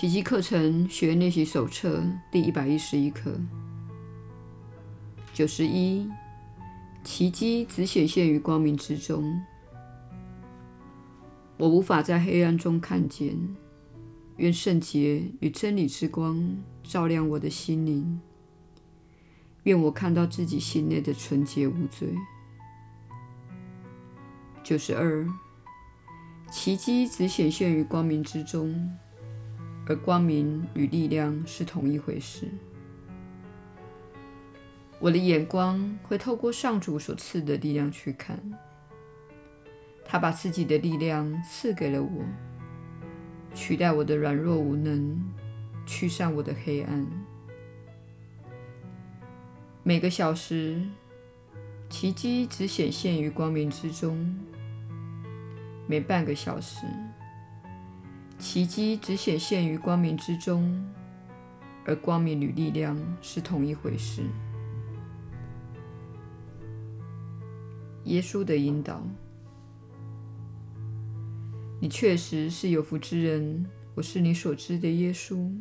[0.00, 3.38] 奇迹课程学练习手册第一百一十一课。
[5.34, 6.08] 九十一，
[7.04, 9.38] 奇迹只显现于光明之中。
[11.58, 13.36] 我无法在黑暗中看见。
[14.38, 18.18] 愿圣洁与真理之光照亮我的心灵。
[19.64, 22.08] 愿我看到自己心内的纯洁无罪。
[24.64, 25.28] 九十二，
[26.50, 28.90] 奇迹只显现于光明之中，
[29.90, 32.46] 而光明与力量是同一回事。
[35.00, 38.38] 我的眼光会透过上主所赐的力量去看，
[40.04, 42.24] 他把自己的力量赐给了我。
[43.52, 45.20] 取代我的软弱无能，
[45.84, 47.04] 驱散我的黑暗。
[49.82, 50.80] 每个小时，
[51.88, 54.14] 奇迹只显现于光明之中；
[55.88, 56.86] 每半个小时，
[58.40, 60.82] 奇迹只显现于光明之中，
[61.84, 64.22] 而光明与力量是同一回事。
[68.04, 69.06] 耶稣的引导。
[71.82, 75.52] 你确实是有福之人，我是你所知的耶稣。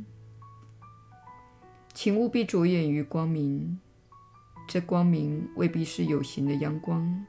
[1.93, 3.77] 请务必着眼于光明，
[4.69, 7.25] 这光明未必是有形的阳光，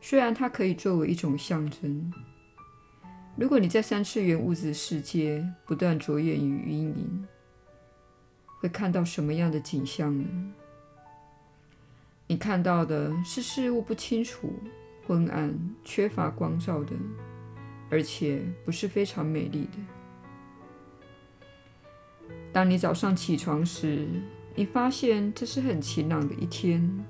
[0.00, 2.10] 虽然它可以作为一种象征。
[3.36, 7.26] 如果你在三次元物质世界不断着眼于阴影，
[8.60, 10.24] 会看到什么样的景象呢？
[12.26, 14.52] 你看到的是事物不清楚、
[15.06, 16.92] 昏暗、缺乏光照的。
[17.90, 19.78] 而且不是非常美丽的。
[22.50, 24.08] 当你早上起床时，
[24.54, 27.04] 你发现这是很晴朗的一天，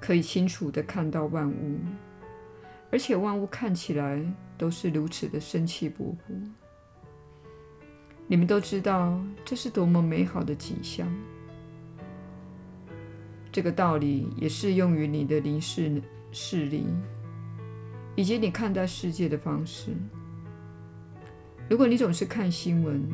[0.00, 1.78] 可以清楚地看到万物，
[2.90, 4.24] 而且万物看起来
[4.60, 6.16] 都是如此的生气勃勃。
[8.26, 11.10] 你们都知道这是多么美好的景象。
[13.50, 16.86] 这个道理也适用于你的灵视视力。
[18.16, 19.92] 以及你看待世界的方式。
[21.70, 23.08] 如果你总是看新闻，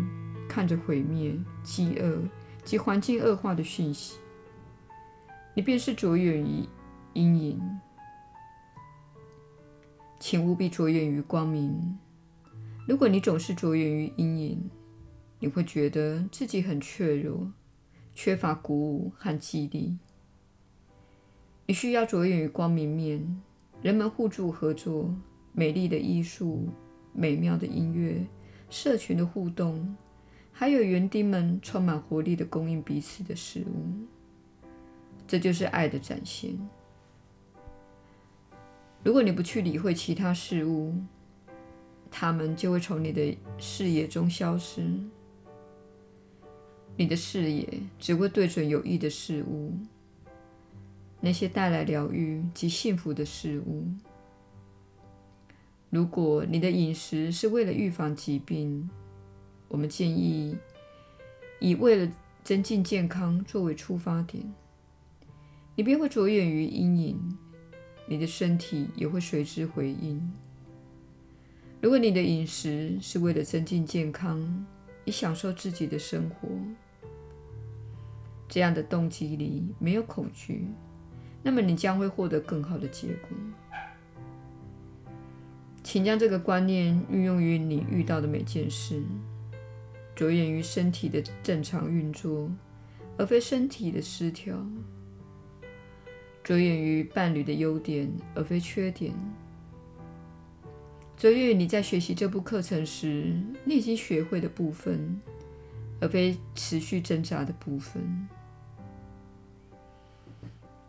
[0.49, 2.19] 看着毁灭、饥饿
[2.65, 4.19] 及环境恶化的讯息，
[5.54, 6.69] 你便是着眼于
[7.12, 7.60] 阴影。
[10.19, 11.99] 请务必着眼于光明。
[12.87, 14.71] 如果你总是着眼于阴影，
[15.38, 17.53] 你会觉得自己很脆弱，
[18.15, 19.99] 缺乏鼓舞和激励。
[21.66, 23.43] 你需要着眼于光明面。
[23.82, 25.15] 人们互助合作，
[25.53, 26.66] 美丽的艺术、
[27.12, 28.26] 美妙的音乐、
[28.71, 29.94] 社群的互动，
[30.50, 34.66] 还有园丁们充满活力地供应彼此的食物，
[35.26, 36.56] 这就是爱的展现。
[39.06, 40.93] 如果你不去理会其他事物，
[42.11, 44.83] 它们就会从你的视野中消失。
[46.97, 47.69] 你的视野
[48.00, 49.72] 只会对准有益的事物。
[51.21, 53.84] 那些带来疗愈及幸福的事物。
[55.88, 58.91] 如果你的饮食是为了预防疾病，
[59.69, 60.56] 我们建议
[61.61, 62.12] 以为了
[62.43, 64.53] 增进健康作为出发点，
[65.77, 67.38] 你便会着眼于阴影，
[68.06, 70.33] 你的身体也会随之回应。
[71.81, 74.67] 如果你的饮食是为了增进健康，
[75.05, 76.49] 以享受自己的生活，
[78.49, 80.67] 这样的动机里没有恐惧。
[81.43, 83.28] 那么你将会获得更好的结果。
[85.84, 89.00] 请将这个观念运用于你遇到的每件事，
[90.17, 92.50] 着眼于身体的正常运作，
[93.17, 94.56] 而非身体的失调；
[96.46, 99.12] 着眼于伴侣的优点，而非缺点；
[101.16, 105.20] 着眼于你在学习这部课程时你已经学会的部分，
[106.00, 108.28] 而非持续挣扎的部分。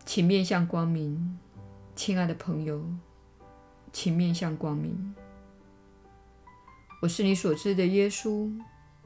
[0.06, 1.36] 请面向光明，
[1.96, 2.80] 亲爱的朋友，
[3.92, 5.12] 请面向光明。
[7.02, 8.48] 我是你所知的耶稣。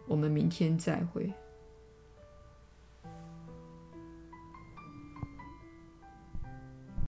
[0.06, 1.32] 我们明天再会。